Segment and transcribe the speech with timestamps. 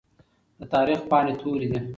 [0.59, 1.79] د تاريخ پاڼې تورې دي.